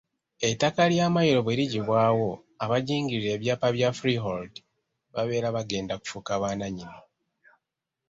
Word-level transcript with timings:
Ettaka 0.49 0.81
lya 0.91 1.05
Mmayiro 1.09 1.41
bwe 1.43 1.57
liggyibwawo, 1.59 2.29
abajingirira 2.63 3.31
ebyapa 3.37 3.67
bya 3.75 3.89
‘Freehold’ 3.97 4.53
babeera 5.13 5.47
bagenda 5.55 5.93
kufuuka 6.01 6.33
bannannyini. 6.41 6.99